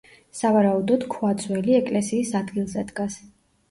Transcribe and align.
სავარაუდოდ 0.37 1.05
ქვა 1.13 1.31
ძველი 1.43 1.79
ეკლესიის 1.83 2.37
ადგილზე 2.45 2.91
დგას. 2.93 3.25